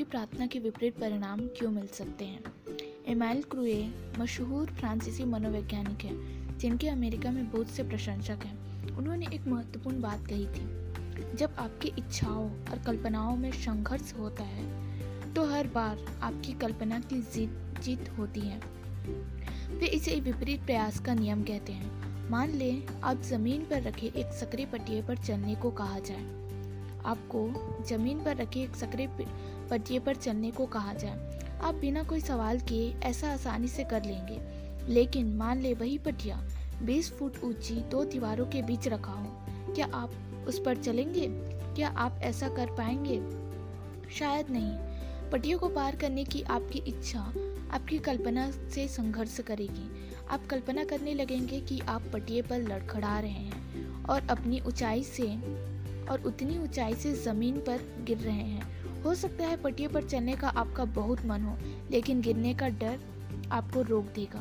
आपकी 0.00 0.10
प्रार्थना 0.10 0.46
के 0.46 0.58
विपरीत 0.58 0.98
परिणाम 0.98 1.40
क्यों 1.56 1.70
मिल 1.70 1.86
सकते 1.86 2.24
हैं? 2.24 2.40
एमाइल 3.06 3.42
क्रूए 3.42 3.88
मशहूर 4.18 4.70
फ्रांसीसी 4.70 5.24
मनोवैज्ञानिक 5.24 6.04
हैं, 6.04 6.58
जिनके 6.58 6.88
अमेरिका 6.88 7.30
में 7.30 7.50
बहुत 7.50 7.66
से 7.68 7.82
प्रशंसक 7.82 8.44
हैं। 8.44 8.96
उन्होंने 8.96 9.26
एक 9.26 9.46
महत्वपूर्ण 9.46 10.00
बात 10.00 10.26
कही 10.26 10.46
थी, 10.46 11.36
जब 11.36 11.56
आपकी 11.58 11.88
इच्छाओं 11.98 12.48
और 12.62 12.82
कल्पनाओं 12.86 13.36
में 13.36 13.50
संघर्ष 13.54 14.12
होता 14.14 14.44
है 14.44 15.34
तो 15.34 15.44
हर 15.46 15.66
बार 15.66 16.04
आपकी 16.22 16.52
कल्पना 16.52 17.00
की 17.02 17.20
जीत 17.34 17.80
जीत 17.82 18.08
होती 18.18 18.40
है। 18.40 18.60
वे 19.70 19.86
इसे 19.88 20.18
विपरीत 20.20 20.60
प्रयास 20.62 21.00
का 21.00 21.14
नियम 21.14 21.42
कहते 21.42 21.72
हैं। 21.72 22.30
मान 22.30 22.50
लें, 22.52 22.86
आप 23.04 23.22
ज़मीन 23.22 23.64
पर 23.64 23.82
रखे 23.82 24.12
एक 24.16 24.32
सक्रिय 24.34 24.66
पटिए 24.66 25.02
पर 25.02 25.16
चलने 25.18 25.54
को 25.56 25.70
कहा 25.72 25.98
जाए। 26.00 26.24
आपको 27.06 27.48
ज़मीन 27.88 28.24
पर 28.24 28.36
रखे 28.36 28.62
एक 28.62 28.74
सक्रिय 28.76 29.06
पटिए 29.70 29.98
पर 29.98 30.14
चलने 30.14 30.50
को 30.50 30.66
कहा 30.66 30.94
जाए। 30.94 31.40
आप 31.62 31.74
बिना 31.74 32.02
कोई 32.02 32.20
सवाल 32.20 32.60
किए 32.60 32.94
ऐसा 33.02 33.32
आसानी 33.32 33.68
से 33.68 33.84
कर 33.84 34.04
लेंगे। 34.04 34.60
लेकिन 34.92 35.36
मान 35.36 35.60
ले 35.60 35.74
वही 35.74 35.98
पटिया 35.98 36.48
20 36.82 37.12
फुट 37.12 37.44
ऊँची 37.44 37.74
दो 37.74 38.04
दीवारों 38.04 38.46
के 38.46 38.62
बीच 38.62 38.88
रखा 38.88 39.12
हो। 39.12 39.44
क्या 39.74 39.88
आप 39.94 40.12
उस 40.48 40.62
पर 40.64 40.76
चलेंगे? 40.76 41.26
क्या 41.74 41.88
आप 41.88 42.20
ऐसा 42.22 42.48
कर 42.48 42.66
पाएँगे? 42.66 43.40
शायद 44.14 44.46
नहीं। 44.50 44.72
पटियों 45.30 45.58
को 45.58 45.68
पार 45.68 45.96
करने 45.96 46.24
की 46.24 46.42
आपकी 46.42 46.78
इच्छा 46.78 47.32
आपकी 47.70 47.98
कल्पना 47.98 48.50
से 48.50 48.88
संघर्ष 48.88 49.40
करेगी। 49.40 50.16
आप 50.30 50.46
कल्पना 50.46 50.84
करने 50.84 51.14
लगेंगे 51.14 51.60
कि 51.60 51.80
आप 51.80 52.02
पटिए 52.12 52.42
पर 52.42 52.58
लड़खड़ा 52.58 53.20
रहे 53.20 53.30
हैं 53.30 54.04
और 54.04 54.26
अपनी 54.28 54.60
ऊंचाई 54.60 55.02
से 55.02 55.36
और 56.06 56.22
उतनी 56.26 56.58
ऊंचाई 56.58 56.94
से 56.94 57.12
ज़मीन 57.12 57.56
पर 57.56 58.04
गिर 58.04 58.18
रहे 58.18 58.34
हैं। 58.34 58.79
हो 59.04 59.14
सकता 59.14 59.46
है 59.46 59.56
पटिए 59.62 59.88
पर 59.88 60.02
चलने 60.02 60.36
का 60.36 60.48
आपका 60.48 60.84
बहुत 60.84 61.26
मन 61.26 61.42
हो, 61.42 61.56
लेकिन 61.90 62.20
गिरने 62.20 62.54
का 62.54 62.68
डर 62.68 62.98
आपको 63.52 63.82
रोक 63.82 64.04
देगा। 64.04 64.40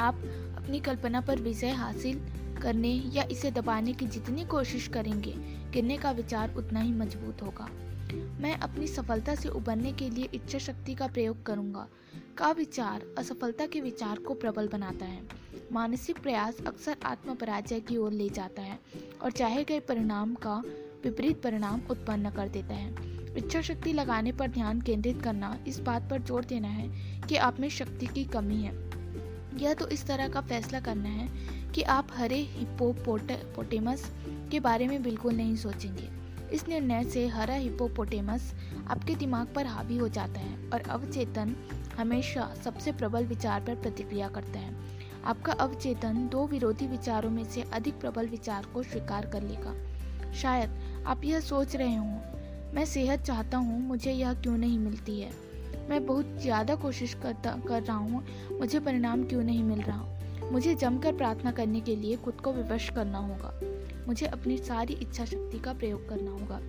आप 0.00 0.14
अपनी 0.56 0.80
कल्पना 0.80 1.20
पर 1.20 1.38
विजय 1.38 1.70
हासिल 1.70 2.20
करने 2.62 2.88
या 2.88 3.22
इसे 3.22 3.50
दबाने 3.50 3.92
की 3.92 4.06
जितनी 4.06 4.44
कोशिश 4.44 4.88
करेंगे, 4.88 5.34
गिरने 5.72 5.98
का 5.98 6.10
विचार 6.10 6.54
उतना 6.54 6.80
ही 6.80 6.92
मज़बूत 6.92 7.42
होगा। 7.42 7.68
मैं 8.40 8.54
अपनी 8.58 8.86
सफलता 8.86 9.34
से 9.34 9.48
उबरने 9.48 9.92
के 9.92 10.10
लिए 10.10 10.28
इच्छा 10.34 10.58
शक्ति 10.58 10.94
का 10.94 11.06
प्रयोग 11.06 11.42
करूँगा। 11.46 11.88
का 12.38 12.50
विचार 12.50 13.02
असफलता 13.18 13.66
के 13.66 13.80
विचार 13.80 14.18
को 14.18 14.34
प्रबल 14.34 14.68
बनाता 14.68 15.06
है। 15.06 15.22
मानसिक 15.72 16.18
प्रयास 16.18 16.56
अक्सर 16.66 16.96
आत्म 17.04 17.34
पराजय 17.34 17.80
की 17.80 17.96
ओर 17.96 18.12
ले 18.12 18.28
जाता 18.28 18.62
है 18.62 18.78
और 19.22 19.30
चाहे 19.30 19.64
गए 19.64 19.80
परिणाम 19.80 20.34
का 20.34 20.62
विपरीत 21.04 21.42
परिणाम 21.42 21.80
उत्पन्न 21.90 22.30
कर 22.30 22.48
देता 22.48 22.74
है। 22.74 23.07
इच्छा 23.38 23.60
शक्ति 23.60 23.92
लगाने 23.92 24.30
पर 24.32 24.48
ध्यान 24.48 24.80
केंद्रित 24.80 25.20
करना 25.22 25.56
इस 25.68 25.78
बात 25.80 26.08
पर 26.10 26.22
ज़ोर 26.22 26.44
देना 26.44 26.68
है 26.68 26.88
कि 27.28 27.36
आप 27.36 27.60
में 27.60 27.68
शक्ति 27.68 28.06
की 28.06 28.24
कमी 28.24 28.62
है। 28.62 28.72
यह 29.58 29.74
तो 29.74 29.86
इस 29.88 30.06
तरह 30.06 30.28
का 30.28 30.40
फैसला 30.40 30.80
करना 30.80 31.08
है 31.08 31.28
कि 31.74 31.82
आप 31.82 32.08
हरे 32.12 32.36
हिप्पोपोटेमस 32.50 34.04
के 34.50 34.60
बारे 34.60 34.86
में 34.88 35.02
बिल्कुल 35.02 35.34
नहीं 35.34 35.56
सोचेंगे। 35.56 36.08
इस 36.52 36.68
निर्णय 36.68 37.04
से 37.04 37.26
हरा 37.26 37.54
हिप्पोपोटेमस 37.54 38.52
आपके 38.88 39.14
दिमाग 39.14 39.46
पर 39.46 39.66
हावी 39.66 39.96
हो 39.96 40.08
जाता 40.08 40.40
है 40.40 40.70
और 40.70 40.88
अवचेतन 40.90 41.54
हमेशा 41.98 42.52
सबसे 42.64 42.92
प्रबल 42.92 43.26
विचार 43.26 43.60
पर 43.60 43.74
प्रतिक्रिया 43.74 44.28
करता 44.28 44.58
है। 44.58 44.74
आपका 45.24 45.52
अवचेतन 45.52 46.28
दो 46.32 46.46
विरोधी 46.46 46.86
विचारों 46.86 47.30
में 47.30 47.44
से 47.44 47.62
अधिक 47.72 48.00
प्रबल 48.00 48.28
विचार 48.28 48.66
को 48.74 48.82
स्वीकार 48.82 49.26
कर 49.26 49.42
लेगा। 49.42 49.74
शायद 50.32 51.04
आप 51.06 51.24
यह 51.24 51.40
सोच 51.40 51.76
रहे 51.76 51.96
हो 51.96 52.37
मैं 52.74 52.84
सेहत 52.84 53.22
चाहता 53.22 53.58
हूँ, 53.58 53.80
मुझे 53.80 54.12
यह 54.12 54.34
क्यों 54.34 54.58
नहीं 54.58 54.78
मिलती 54.78 55.20
है? 55.20 55.30
मैं 55.90 56.06
बहुत 56.06 56.36
ज़्यादा 56.40 56.74
कोशिश 56.74 57.14
करता, 57.14 57.62
कर 57.68 57.82
रहा 57.82 57.96
हूँ, 57.96 58.24
मुझे 58.60 58.80
परिणाम 58.80 59.24
क्यों 59.24 59.42
नहीं 59.42 59.62
मिल 59.62 59.80
रहा? 59.80 60.06
मुझे 60.52 60.74
जमकर 60.74 61.16
प्रार्थना 61.16 61.50
करने 61.50 61.80
के 61.80 61.96
लिए 61.96 62.16
खुद 62.16 62.34
को 62.34 62.52
विवश 62.52 62.88
करना 62.88 63.18
होगा। 63.18 63.60
मुझे 64.06 64.26
अपनी 64.26 64.58
सारी 64.58 64.94
इच्छा 64.94 65.24
शक्ति 65.24 65.58
का 65.58 65.72
प्रयोग 65.72 66.08
करना 66.08 66.30
होगा। 66.30 66.60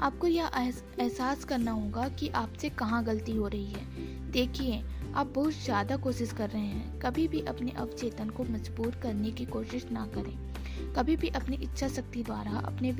आपको 0.00 0.26
यह 0.26 0.50
एहसास 0.56 1.44
करना 1.44 1.70
होगा 1.70 2.08
कि 2.08 2.28
आपसे 2.28 2.68
कहाँ 2.68 3.04
गलती 3.04 3.36
हो 3.36 3.48
रही 3.48 3.72
है। 3.72 3.86
देखिए, 4.30 4.82
आप 5.14 5.26
बहुत 5.26 5.52
ज़्यादा 5.52 5.96
कोशिश 5.96 6.32
कर 6.32 6.50
रहे 6.50 6.62
हैं। 6.62 7.00
कभी 7.00 7.28
भी 7.28 7.40
अपने 7.40 7.70
अवचेतन 7.70 8.30
को 8.30 8.44
मजबूर 8.44 8.96
करने 9.02 9.30
की 9.30 9.44
कोशिश 9.44 9.86
ना 9.92 10.06
करें। 10.06 10.36
कभी 10.94 11.16
भी 11.16 11.28
अपनी 11.28 11.56
इच्छा 11.56 11.88
शक्ति 11.88 12.22
द्वारा 12.22 12.50
अपने 12.50 12.92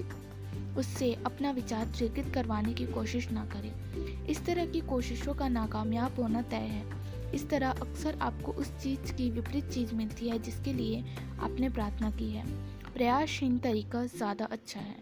उससे 0.79 1.13
अपना 1.27 1.51
विचार 1.51 1.93
ट्रिगित 1.97 2.35
करवाने 2.35 2.75
की 2.75 2.87
कोशिश 2.87 3.31
ना 3.31 3.45
करें। 3.45 4.27
इस 4.27 4.45
तरह 4.47 4.67
की 4.67 4.81
कोशिशों 4.81 5.35
का 5.35 5.49
नाकामयाब 5.49 6.21
होना 6.21 6.43
तय 6.43 6.57
है। 6.57 7.33
इस 7.33 7.49
तरह 7.49 7.71
अक्सर 7.71 8.19
आपको 8.21 8.53
उस 8.53 8.73
चीज़ 8.83 9.13
की 9.13 9.31
विपरीत 9.31 9.71
चीज़ 9.71 9.95
मिलती 9.95 10.29
है 10.29 10.39
जिसके 10.39 10.73
लिए 10.73 11.05
आपने 11.41 11.69
प्रार्थना 11.69 12.11
की 12.11 12.31
है। 12.31 12.47
प्रयासहीन 12.95 13.59
तरीका 13.59 14.05
ज़्यादा 14.07 14.45
अच्छा 14.45 14.81
है। 14.81 14.97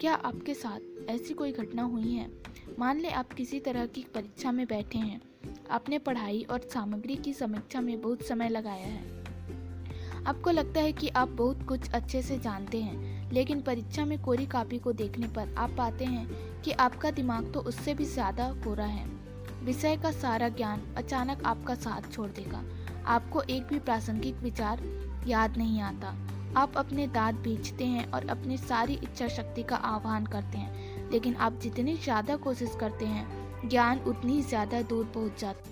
क्या 0.00 0.14
आपके 0.14 0.54
साथ 0.54 1.10
ऐसी 1.10 1.34
कोई 1.34 1.52
घटना 1.52 1.82
हुई 1.82 2.12
है? 2.12 2.30
मान 2.78 3.00
लें 3.00 3.12
आप 3.12 3.32
किसी 3.32 3.60
तरह 3.60 3.86
की 3.86 4.04
परीक्षा 4.14 4.52
में 4.52 4.66
बैठे 4.66 4.98
हैं। 4.98 5.20
आपने 5.70 5.98
पढ़ाई 5.98 6.42
और 6.50 6.68
सामग्री 6.74 7.16
की 7.16 7.32
समीक्षा 7.32 7.80
में 7.80 8.00
बहुत 8.00 8.22
समय 8.22 8.48
लगाया 8.48 8.86
है। 8.86 9.13
आपको 10.26 10.50
लगता 10.50 10.80
है 10.80 10.92
कि 10.92 11.08
आप 11.08 11.28
बहुत 11.28 11.62
कुछ 11.62 11.90
अच्छे 11.90 12.20
से 12.22 12.38
जानते 12.38 12.80
हैं, 12.82 13.32
लेकिन 13.32 13.60
परीक्षा 13.60 14.04
में 14.04 14.18
कोरी 14.22 14.46
कापी 14.46 14.78
को 14.78 14.92
देखने 14.92 15.26
पर 15.28 15.54
आप 15.58 15.70
पाते 15.70 16.04
हैं 16.04 16.26
कि 16.62 16.72
आपका 16.72 17.10
दिमाग 17.10 17.50
तो 17.52 17.60
उससे 17.62 17.94
भी 17.94 18.04
ज़्यादा 18.04 18.48
कोरा 18.64 18.84
है। 18.84 19.04
विषय 19.64 19.96
का 19.96 20.10
सारा 20.12 20.48
ज्ञान 20.50 20.82
अचानक 20.96 21.42
आपका 21.46 21.74
साथ 21.74 22.10
छोड़ 22.12 22.30
देगा। 22.30 22.62
आपको 23.06 23.42
एक 23.42 23.66
भी 23.66 23.78
प्रासंगिक 23.80 24.38
विचार 24.42 24.82
याद 25.26 25.56
नहीं 25.56 25.80
आता। 25.80 26.14
आप 26.56 26.76
अपने 26.76 27.06
दांत 27.06 27.40
बेचते 27.40 27.84
हैं 27.84 28.10
और 28.12 28.28
अपनी 28.28 28.56
सारी 28.58 28.94
इच्छा 28.94 29.28
शक्ति 29.28 29.62
का 29.62 29.76
आह्वान 29.76 30.26
करते 30.26 30.58
हैं, 30.58 31.10
लेकिन 31.10 31.36
आप 31.36 31.58
जितनी 31.62 31.96
ज़्यादा 31.96 32.36
कोशिश 32.38 32.76
करते 32.80 33.06
हैं, 33.06 33.68
ज्ञान 33.68 33.98
उतनी 33.98 34.42
ज़्यादा 34.42 34.82
दूर 34.82 35.04
पहुँच 35.04 35.40
जाता 35.40 35.70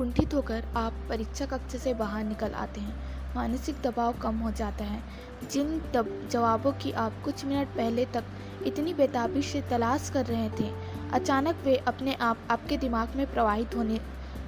कुंठित 0.00 0.34
होकर 0.34 0.64
आप 0.76 0.92
परीक्षा 1.08 1.46
कक्ष 1.46 1.76
से 1.76 1.94
बाहर 1.94 2.24
निकल 2.24 2.50
आते 2.50 2.80
हैं। 2.80 3.20
मानसिक 3.34 3.76
दबाव 3.82 4.12
कम 4.12 4.38
हो 4.38 4.50
जाता 4.50 4.84
है। 4.84 5.02
जिन 5.50 5.82
जवाबों 6.30 6.72
की 6.72 6.92
आप 6.92 7.12
कुछ 7.24 7.44
मिनट 7.44 7.68
पहले 7.68 8.04
तक 8.04 8.24
इतनी 8.66 8.94
बेताबी 8.94 9.42
से 9.42 9.62
तलाश 9.62 10.10
कर 10.10 10.26
रहे 10.26 10.50
थे, 10.50 10.74
अचानक 11.12 11.56
वे 11.64 11.76
अपने 11.76 12.14
आप 12.14 12.38
आपके 12.50 12.76
दिमाग 12.76 13.16
में 13.16 13.32
प्रवाहित 13.32 13.76
होने 13.76 14.00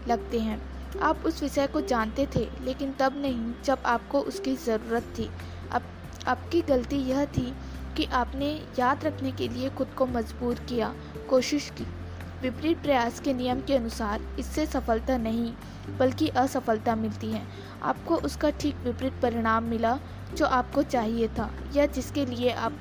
लगते 0.09 0.41
हैं। 0.41 0.63
आप 0.99 1.19
उस 1.27 1.43
विषय 1.43 1.67
को 1.67 1.81
जानते 1.81 2.29
थे, 2.37 2.49
लेकिन 2.61 2.93
तब 2.93 3.13
नहीं, 3.17 3.53
जब 3.65 3.79
आपको 3.87 4.21
उसकी 4.21 4.57
ज़रूरत 4.57 5.03
थी। 5.03 5.31
अब, 5.73 5.83
आपकी 6.27 6.63
गलती 6.63 6.97
यह 6.97 7.25
थी 7.25 7.55
कि 7.97 8.05
आपने 8.05 8.67
याद 8.79 9.05
रखने 9.05 9.33
के 9.33 9.49
लिए 9.49 9.71
खुद 9.71 9.89
को 9.89 10.07
मजबूर 10.07 10.55
किया, 10.55 10.95
कोशिश 11.31 11.71
की। 11.71 12.02
विपरीत 12.43 12.79
प्रयास 12.83 13.21
के 13.21 13.33
नियम 13.33 13.61
के 13.61 13.75
अनुसार 13.75 14.21
इससे 14.39 14.65
सफलता 14.67 15.17
नहीं, 15.17 15.53
बल्कि 15.99 16.29
असफलता 16.29 16.95
मिलती 16.97 17.31
है। 17.31 17.43
आपको 17.83 18.17
उसका 18.17 18.51
ठीक 18.51 18.77
विपरीत 18.85 19.21
परिणाम 19.23 19.65
मिला 19.65 19.99
जो 20.35 20.47
आपको 20.47 20.83
चाहिए 20.83 21.29
था 21.29 21.51
या 21.77 21.87
जिसके 21.87 22.27
लिए 22.27 22.51
आप, 22.51 22.73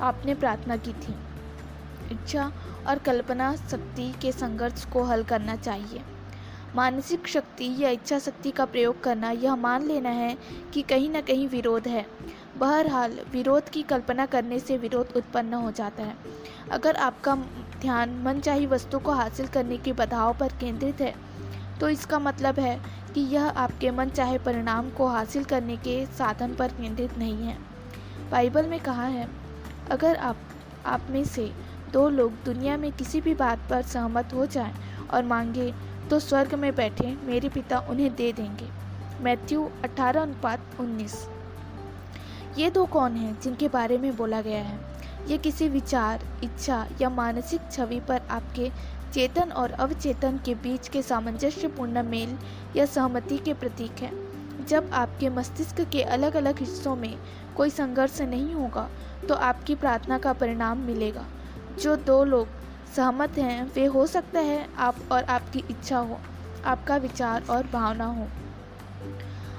आपने 0.00 0.34
प्रार्थना 0.34 0.76
की 0.76 0.92
थी। 0.92 1.14
इच्छा 2.12 2.52
और 2.86 2.98
कल्पना 2.98 3.54
शक्ति 3.56 4.12
के 4.22 4.32
संघर्ष 4.32 4.84
को 4.84 5.02
हल 5.02 5.22
करना 5.22 5.56
चाहिए। 5.56 6.02
मानसिक 6.74 7.28
शक्ति 7.28 7.74
या 7.78 7.90
इच्छा 7.90 8.18
शक्ति 8.18 8.50
का 8.50 8.64
प्रयोग 8.64 9.02
करना 9.02 9.30
यह 9.30 9.56
मान 9.56 9.86
लेना 9.86 10.10
है 10.10 10.36
कि 10.74 10.82
कहीं 10.82 11.10
ना 11.10 11.20
कहीं 11.20 11.48
विरोध 11.48 11.88
है। 11.88 12.06
बहरहाल 12.62 13.18
विरोध 13.32 13.68
की 13.68 13.82
कल्पना 13.82 14.26
करने 14.26 14.58
से 14.58 14.76
विरोध 14.78 15.12
उत्पन्न 15.16 15.54
हो 15.54 15.70
जाता 15.70 16.02
है। 16.02 16.16
अगर 16.72 16.96
आपका 16.96 17.34
ध्यान 17.80 18.10
मनचाही 18.24 18.66
वस्तु 18.66 18.98
को 18.98 19.12
हासिल 19.12 19.46
करने 19.46 19.78
के 19.78 19.92
बधाव 19.92 20.36
पर 20.40 20.52
केंद्रित 20.60 21.00
है 21.00 21.14
तो 21.80 21.88
इसका 21.88 22.18
मतलब 22.18 22.58
है 22.58 22.78
कि 23.14 23.20
यह 23.32 23.44
आपके 23.44 23.90
मन 23.90 24.08
चाहे 24.10 24.38
परिणाम 24.38 24.90
को 24.90 25.06
हासिल 25.06 25.44
करने 25.44 25.76
के 25.78 26.04
साधन 26.08 26.54
पर 26.54 26.72
केंद्रित 26.72 27.18
नहीं 27.18 27.46
है। 27.46 27.56
बाइबल 28.30 28.66
में 28.66 28.78
कहा 28.80 29.04
है, 29.04 29.28
अगर 29.90 30.16
आप 30.16 30.36
आप 30.86 31.06
में 31.10 31.24
से 31.24 31.50
दो 31.92 32.08
लोग 32.10 32.32
दुनिया 32.44 32.76
में 32.76 32.90
किसी 32.92 33.20
भी 33.20 33.34
बात 33.34 33.66
पर 33.70 33.82
सहमत 33.84 34.34
हो 34.34 34.46
जाएँ 34.46 34.74
और 35.10 35.24
मांगे 35.24 35.72
तो 36.10 36.18
स्वर्ग 36.20 36.54
में 36.54 36.74
बैठे 36.74 37.16
मेरे 37.24 37.48
पिता 37.48 37.78
उन्हें 37.80 38.14
दे 38.14 38.32
देंगे। 38.32 38.68
मैथ्यू 39.20 39.70
अठारह 39.84 40.22
अनुपात 40.22 40.80
उन्नीस। 40.80 41.14
ये 42.58 42.70
दो 42.70 42.84
कौन 42.86 43.14
हैं 43.16 43.40
जिनके 43.40 43.68
बारे 43.68 43.96
में 43.98 44.16
बोला 44.16 44.40
गया 44.40 44.62
है? 44.62 44.78
ये 45.26 45.36
किसी 45.38 45.68
विचार, 45.68 46.24
इच्छा 46.44 46.86
या 47.00 47.08
मानसिक 47.10 47.60
छवि 47.72 48.00
पर 48.00 48.20
आपके 48.30 48.70
चेतन 49.14 49.52
और 49.52 49.70
अवचेतन 49.70 50.40
के 50.44 50.54
बीच 50.54 50.88
के 50.88 51.02
सामंजस्यपूर्ण 51.02 52.02
मेल 52.02 52.36
या 52.76 52.86
सहमति 52.86 53.38
के 53.38 53.54
प्रतीक 53.54 54.02
है। 54.02 54.10
जब 54.66 54.90
आपके 54.92 55.28
मस्तिष्क 55.28 55.80
के 55.80 56.02
अलग 56.02 56.36
अलग 56.36 56.58
हिस्सों 56.58 56.96
में 56.96 57.16
कोई 57.56 57.70
संघर्ष 57.70 58.20
नहीं 58.20 58.54
होगा 58.54 58.88
तो 59.28 59.34
आपकी 59.34 59.74
प्रार्थना 59.74 60.18
का 60.18 60.32
परिणाम 60.32 60.78
मिलेगा। 60.78 61.24
जो 61.80 61.96
दो 61.96 62.22
लोग 62.24 62.48
सहमत 62.96 63.38
हैं, 63.38 63.72
वे 63.74 63.84
हो 63.86 64.06
सकता 64.06 64.40
है 64.40 64.66
आप 64.78 64.96
और 65.12 65.24
आपकी 65.24 65.64
इच्छा 65.70 65.98
हो, 65.98 66.18
आपका 66.64 66.96
विचार 66.96 67.44
और 67.50 67.66
भावना 67.66 68.06
हो। 68.06 68.28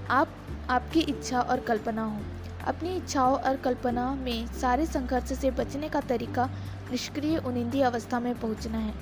आप 0.09 0.27
आपकी 0.69 0.99
इच्छा 0.99 1.41
और 1.41 1.59
कल्पना 1.59 2.03
हो। 2.03 2.19
अपनी 2.63 2.95
इच्छाओं 2.95 3.35
और 3.35 3.55
कल्पना 3.55 4.09
में 4.15 4.45
सारे 4.53 4.85
संघर्ष 4.85 5.33
से 5.33 5.51
बचने 5.51 5.89
का 5.89 5.99
तरीका 6.01 6.49
निष्क्रिय 6.91 7.37
उनिंदी 7.37 7.81
अवस्था 7.81 8.19
में 8.19 8.33
पहुँचना 8.39 8.77
है, 8.77 8.93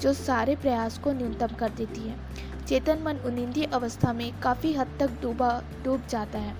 जो 0.00 0.12
सारे 0.12 0.56
प्रयास 0.56 0.98
को 0.98 1.12
न्यूनतम 1.12 1.54
कर 1.54 1.70
देती 1.70 2.00
है। 2.00 2.16
चेतन 2.66 3.02
मन 3.02 3.16
उनिंदी 3.26 3.64
अवस्था 3.64 4.12
में 4.12 4.30
काफ़ी 4.40 4.72
हद 4.72 4.96
तक 5.00 5.20
डूबा, 5.22 5.50
डूब 5.84 6.06
जाता 6.06 6.38
है। 6.38 6.54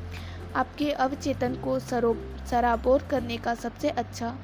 आपके 0.56 0.90
अवचेतन 0.93 1.55
को 1.55 1.78
सरो, 1.78 2.16
सराबोर 2.50 3.02
करने 3.11 3.37
का 3.37 3.54
सबसे 3.54 3.88
अच्छा 3.90 4.34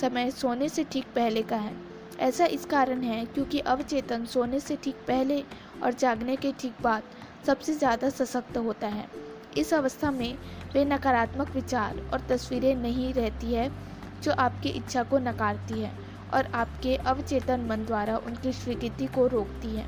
समय 0.00 0.30
सोने 0.30 0.68
से 0.68 0.84
ठीक 0.84 1.06
पहले 1.14 1.42
का 1.42 1.56
है। 1.56 1.74
ऐसा 2.20 2.46
इस 2.46 2.64
कारण 2.64 3.02
है 3.02 3.24
क्योंकि 3.24 3.58
अवचेतन 3.60 4.24
सोने 4.24 4.60
से 4.60 4.76
ठीक 4.76 4.96
पहले 5.08 5.42
और 5.82 5.92
जागने 5.92 6.36
के 6.36 6.52
ठीक 6.52 6.82
बाद 6.82 7.02
सबसे 7.46 7.74
ज़्यादा 7.74 8.08
सशक्त 8.10 8.56
होता 8.58 8.88
है। 8.88 9.06
इस 9.56 9.72
अवस्था 9.74 10.10
में 10.10 10.34
वे 10.74 10.84
नकारात्मक 10.84 11.50
विचार 11.50 11.98
और 12.12 12.20
तस्वीरें 12.20 12.74
नहीं 12.74 13.12
रहती 13.14 13.54
है 13.54 13.70
जो 14.22 14.32
आपकी 14.32 14.68
इच्छा 14.68 15.02
को 15.02 15.18
नकारती 15.18 15.80
है 15.80 15.92
और 16.34 16.46
आपके 16.54 16.96
अवचेतन 16.96 17.66
मन 17.70 17.84
द्वारा 17.84 18.16
उनकी 18.16 18.52
स्वीकृति 18.52 19.06
को 19.06 19.26
रोकती 19.26 19.76
है। 19.76 19.86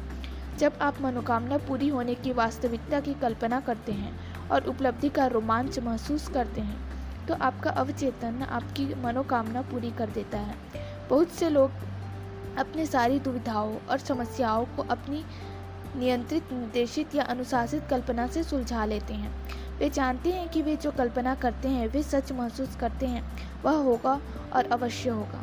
जब 0.58 0.72
आप 0.82 1.00
मनोकामना 1.00 1.58
पूरी 1.58 1.88
होने 1.88 2.14
की 2.14 2.32
वास्तविकता 2.32 3.00
की 3.00 3.14
कल्पना 3.14 3.60
करते 3.60 3.92
हैं 3.92 4.12
और 4.48 4.66
उपलब्धि 4.66 5.08
का 5.08 5.26
रोमांच 5.26 5.78
महसूस 5.78 6.28
करते 6.28 6.60
हैं 6.60 7.26
तो 7.26 7.34
आपका 7.34 7.70
अवचेतन 7.72 8.42
आपकी 8.42 8.86
मनोकामना 9.02 9.62
पूरी 9.62 9.90
कर 9.90 10.10
देता 10.10 10.38
है। 10.38 10.54
बहुत 11.10 11.30
से 11.30 11.48
लोग 11.50 11.70
अपनी 12.58 12.86
सारी 12.86 13.18
दुविधाओं 13.20 13.74
और 13.90 13.98
समस्याओं 13.98 14.64
को 14.76 14.82
अपनी 14.90 15.24
नियंत्रित, 15.96 16.52
निर्देशित 16.52 17.14
या 17.14 17.24
अनुशासित 17.24 17.86
कल्पना 17.90 18.26
से 18.26 18.42
सुलझा 18.42 18.84
लेते 18.84 19.14
हैं। 19.14 19.32
वे 19.78 19.90
जानते 19.90 20.32
हैं 20.32 20.48
कि 20.48 20.62
वे 20.62 20.76
जो 20.76 20.90
कल्पना 20.90 21.34
करते 21.34 21.68
हैं, 21.68 21.88
वे 21.88 22.02
सच 22.02 22.32
महसूस 22.32 22.76
करते 22.76 23.06
हैं। 23.06 23.22
वह 23.64 23.76
होगा 23.76 24.20
और 24.52 24.66
अवश्य 24.66 25.10
होगा। 25.10 25.42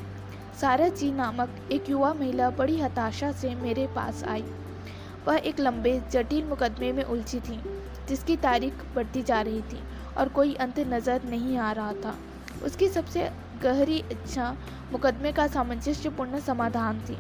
सारा 0.62 0.88
जी 0.88 1.12
नामक 1.12 1.50
एक 1.72 1.90
युवा 1.90 2.14
महिला 2.14 2.50
बड़ी 2.50 2.80
हताशा 2.80 3.32
से 3.32 3.56
मेरे 3.56 3.88
पास 3.88 4.24
आई। 4.24 4.44
वह 5.28 5.36
एक 5.36 5.60
लंबे, 5.60 6.02
जटिल 6.12 6.46
मुकदमे 6.46 6.92
में 6.92 7.04
उलझी 7.04 7.40
थी, 7.40 7.60
जिसकी 8.10 8.38
तारीख 8.38 8.74
बढ़ती 8.96 9.22
जा 9.22 9.42
रही 9.42 9.62
थी 9.62 9.80
और 10.18 10.30
कोई 10.30 10.54
अंत 10.56 10.80
नज़र 10.80 11.22
नहीं 11.26 11.58
आ 11.58 11.72
रहा 11.72 11.94
था। 11.94 12.16
उसकी 12.66 12.88
सबसे 12.88 13.32
गहरी 13.64 13.98
इच्छा 14.12 14.56
मुकदमे 14.92 15.32
का 15.32 15.48
सामंजस्यपूर्ण 15.48 16.40
समाधान 16.40 17.00
थी। 17.00 17.18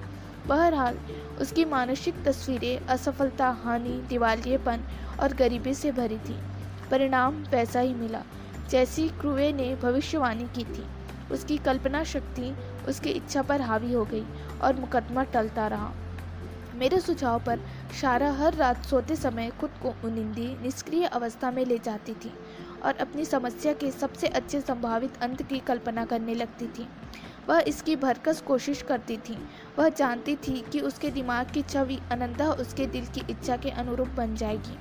बहरहाल, 0.47 0.97
उसकी 1.41 1.65
मानसिक 1.65 2.23
तस्वीरें 2.23 2.88
असफलता, 2.88 3.49
हानि, 3.63 4.01
दिवालियेपन 4.09 4.83
और 5.19 5.33
गरीबी 5.33 5.73
से 5.73 5.91
भरी 5.91 6.17
थी। 6.17 6.39
परिणाम 6.91 7.43
वैसा 7.51 7.79
ही 7.79 7.93
मिला, 7.93 8.23
जैसी 8.69 9.07
क्रूए 9.09 9.51
ने 9.53 9.75
भविष्यवाणी 9.75 10.47
की 10.55 10.63
थी। 10.63 10.85
उसकी 11.31 11.57
कल्पना 11.57 12.03
शक्ति 12.03 12.55
उसकी 12.88 13.09
इच्छा 13.09 13.41
पर 13.41 13.61
हावी 13.61 13.93
हो 13.93 14.05
गई 14.05 14.25
और 14.61 14.79
मुकदमा 14.79 15.23
टलता 15.23 15.67
रहा। 15.67 15.91
मेरे 16.75 16.99
सुझाव 16.99 17.39
पर 17.39 17.59
शारा 18.01 18.31
हर 18.31 18.53
रात 18.53 18.85
सोते 18.85 19.15
समय 19.15 19.51
खुद 19.59 19.69
को 19.83 19.93
उनिंदी, 20.07 20.47
निष्क्रिय 20.61 21.05
अवस्था 21.05 21.51
में 21.51 21.65
ले 21.65 21.77
जाती 21.77 22.13
थी 22.13 22.33
और 22.83 22.95
अपनी 22.95 23.25
समस्या 23.25 23.73
के 23.73 23.91
सबसे 23.91 24.27
अच्छे 24.27 24.61
संभावित 24.61 25.21
अंत 25.21 25.41
की 25.41 25.59
कल्पना 25.59 26.05
करने 26.05 26.35
लगती 26.35 26.67
थी। 26.67 26.88
वह 27.51 27.63
इसकी 27.68 27.95
भरकस 27.95 28.42
कोशिश 28.42 28.81
करती 28.81 29.18
थी। 29.18 29.38
वह 29.80 29.89
जानती 29.89 30.36
थी 30.36 30.63
कि 30.71 30.80
उसके 30.80 31.09
दिमाग 31.09 31.50
की 31.51 31.62
छवि 31.62 32.00
अनंतः 32.12 32.51
उसके 32.53 32.86
दिल 32.86 33.06
की 33.06 33.24
इच्छा 33.30 33.57
के 33.57 33.69
अनुरूप 33.69 34.07
बन 34.07 34.36
जाएगी। 34.36 34.77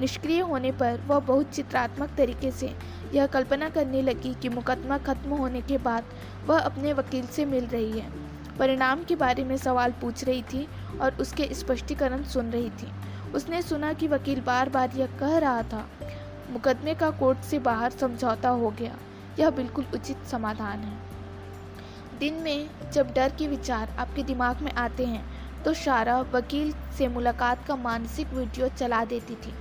निष्क्रिय 0.00 0.40
होने 0.40 0.72
पर 0.72 1.00
वह 1.06 1.18
बहुत 1.18 1.50
चित्रात्मक 1.50 2.10
तरीके 2.16 2.50
से 2.50 2.72
यह 3.14 3.26
कल्पना 3.26 3.68
करने 3.68 4.02
लगी 4.02 4.34
कि 4.34 4.48
मुकदमा 4.48 4.98
खत्म 4.98 5.30
होने 5.30 5.60
के 5.60 5.78
बाद 5.78 6.04
वह 6.46 6.58
अपने 6.58 6.92
वकील 6.92 7.26
से 7.26 7.44
मिल 7.44 7.66
रही 7.66 8.00
है। 8.00 8.10
परिणाम 8.58 9.04
के 9.04 9.16
बारे 9.16 9.44
में 9.44 9.56
सवाल 9.56 9.92
पूछ 9.92 10.24
रही 10.24 10.42
थी 10.42 10.66
और 11.00 11.14
उसके 11.14 11.48
स्पष्टीकरण 11.54 12.24
सुन 12.24 12.50
रही 12.50 12.70
थी। 12.70 12.90
उसने 13.34 13.62
सुना 13.62 13.92
कि 13.92 14.08
वकील 14.08 14.40
बार 14.40 14.68
बार 14.68 14.90
यह 14.96 15.06
कह 15.20 15.38
रहा 15.38 15.62
था, 15.62 15.86
मुकदमे 16.50 16.94
का 16.94 17.10
कोर्ट 17.10 17.38
से 17.40 17.58
बाहर 17.58 17.90
समझौता 17.90 18.48
हो 18.48 18.70
गया। 18.70 18.98
यह 19.38 19.50
बिल्कुल 19.50 19.86
उचित 19.94 20.26
समाधान 20.26 20.78
है। 20.78 21.11
दिन 22.22 22.34
में 22.34 22.90
जब 22.92 23.12
डर 23.14 23.32
के 23.38 23.46
विचार 23.48 23.94
आपके 23.98 24.22
दिमाग 24.22 24.60
में 24.62 24.70
आते 24.72 25.04
हैं 25.04 25.22
तो 25.62 25.72
शारा 25.74 26.18
वकील 26.32 26.72
से 26.98 27.06
मुलाकात 27.08 27.64
का 27.66 27.76
मानसिक 27.76 28.32
वीडियो 28.34 28.68
चला 28.70 29.04
देती 29.04 29.34
थी 29.36 29.54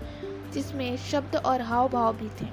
जिसमें 0.53 0.97
शब्द 1.01 1.35
और 1.35 1.61
हाव 1.61 1.89
भाव 1.89 2.13
भी 2.17 2.27
थे। 2.41 2.49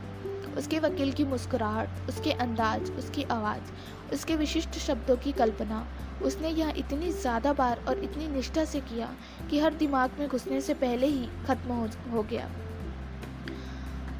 उसके 0.56 0.78
वकील 0.78 1.12
की 1.12 1.24
मुस्कुराहट 1.24 2.08
उसके 2.08 2.32
अंदाज 2.44 2.90
उसकी 2.92 3.22
आवाज़ 3.30 4.14
उसके 4.14 4.36
विशिष्ट 4.36 4.78
शब्दों 4.78 5.16
की 5.16 5.32
कल्पना 5.32 5.84
उसने 6.22 6.48
यह 6.50 6.72
इतनी 6.76 7.12
ज़्यादा 7.12 7.52
बार 7.52 7.84
और 7.88 8.02
इतनी 8.04 8.28
निष्ठा 8.28 8.64
से 8.64 8.80
किया 8.82 9.10
कि 9.50 9.60
हर 9.60 9.74
दिमाग 9.74 10.16
में 10.18 10.26
घुसने 10.28 10.60
से 10.60 10.74
पहले 10.76 11.06
ही 11.06 11.28
खत्म 11.46 11.72
हो, 11.72 11.88
हो 12.12 12.22
गया। 12.22 12.48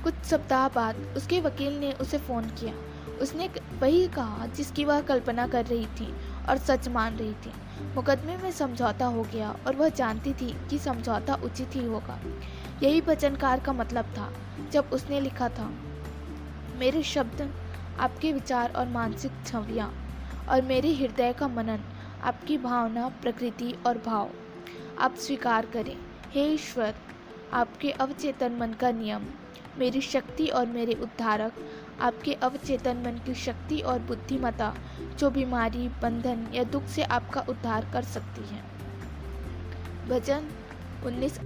कुछ 0.05 0.23
सप्ताह 0.25 0.69
बाद 0.69 1.02
उसके 1.17 1.41
वकील 1.41 1.81
ने 1.81 1.93
उसे 2.00 2.19
फ़ोन 2.19 2.50
किया। 2.61 2.75
उसने 3.08 3.49
वही 3.81 4.08
कहा 4.08 4.46
जिसकी 4.46 4.84
वह 4.84 5.00
कल्पना 5.00 5.46
कर 5.46 5.66
रही 5.66 5.87
थी 5.87 6.14
और 6.49 6.58
सच 6.58 6.88
मान 6.88 7.16
रही 7.16 7.32
थी। 7.32 7.52
मुकदमे 7.94 8.37
में 8.37 8.50
समझौता 8.52 9.06
हो 9.06 9.22
गया 9.22 9.56
और 9.66 9.76
वह 9.76 9.88
जानती 9.88 10.32
थी 10.32 10.56
कि 10.70 10.78
समझौता 10.78 11.34
उचित 11.34 11.76
ही 11.76 11.84
होगा। 11.84 12.19
यही 12.82 13.00
वचनकार 13.00 13.60
का 13.60 13.72
मतलब 13.72 14.05
था, 14.05 14.32
जब 14.72 14.90
उसने 14.93 15.20
लिखा 15.20 15.49
था, 15.49 15.70
मेरे 16.78 17.02
शब्द, 17.02 17.50
आपके 18.00 18.32
विचार 18.32 18.72
और 18.72 18.88
मानसिक 18.88 19.32
छवियाँ 19.46 19.93
और 20.49 20.62
मेरे 20.62 20.94
हृदय 20.94 21.32
का 21.32 21.49
मनन, 21.49 21.84
आपकी 22.22 22.58
भावना, 22.58 23.08
प्रकृति 23.08 23.75
और 23.87 23.99
भाव, 23.99 24.31
आप 24.99 25.14
स्वीकार 25.14 25.66
करें। 25.66 25.96
हे 26.31 26.44
ईश्वर 26.44 26.94
आपके 27.52 27.90
अवचेतन 27.90 28.52
मन 28.52 28.72
का 28.72 28.90
नियम। 28.90 29.22
मेरी 29.78 30.00
शक्ति 30.00 30.46
और 30.46 30.66
मेरे 30.66 30.92
उद्धारक, 30.92 31.52
आपके 32.00 32.32
अवचेतन 32.32 32.96
मन 32.96 33.20
की 33.26 33.34
शक्ति 33.34 33.80
और 33.80 33.98
बुद्धिमता, 33.98 34.74
जो 35.19 35.31
बीमारी, 35.31 35.88
बंधन 35.88 36.46
या 36.55 36.64
दुख 36.64 36.84
से 36.84 37.02
आपका 37.02 37.40
उद्धार 37.48 37.90
कर 37.93 38.02
सकती 38.02 38.48
है। 38.48 38.62
भजन 40.08 40.50
उन्नीस 41.06 41.38